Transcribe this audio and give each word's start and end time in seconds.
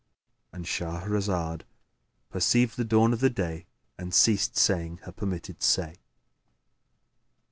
—And 0.51 0.65
Shahrazad 0.65 1.61
perceived 2.31 2.75
the 2.75 2.83
dawn 2.83 3.13
of 3.13 3.35
day 3.35 3.67
and 3.99 4.15
ceased 4.15 4.57
saying 4.57 4.97
her 5.03 5.11
permitted 5.11 5.61
say. 5.61 5.97